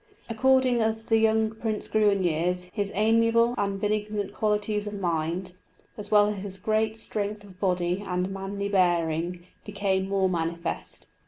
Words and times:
According 0.27 0.81
as 0.81 1.05
the 1.05 1.19
young 1.19 1.51
prince 1.51 1.87
grew 1.87 2.09
in 2.09 2.23
years, 2.23 2.71
his 2.73 2.91
amiable 2.95 3.53
and 3.55 3.79
benignant 3.79 4.33
qualities 4.33 4.87
of 4.87 4.95
mind, 4.99 5.53
as 5.95 6.09
well 6.09 6.29
as 6.33 6.41
his 6.43 6.57
great 6.57 6.97
strength 6.97 7.43
of 7.43 7.59
body 7.59 8.03
and 8.03 8.31
manly 8.31 8.67
bearing, 8.67 9.45
became 9.63 10.09
more 10.09 10.27
manifest. 10.27 11.05